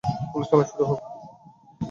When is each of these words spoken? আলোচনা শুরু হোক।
আলোচনা 0.33 0.63
শুরু 0.69 0.83
হোক। 0.85 0.99